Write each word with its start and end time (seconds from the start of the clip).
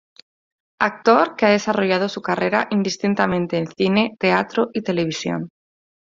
Actor 0.79 1.35
que 1.35 1.45
ha 1.45 1.49
desarrollado 1.51 2.09
su 2.09 2.23
carrera 2.23 2.67
indistintamente 2.71 3.59
en 3.59 3.67
cine, 3.67 4.15
teatro 4.17 4.71
y 4.73 4.81
televisión. 4.81 5.49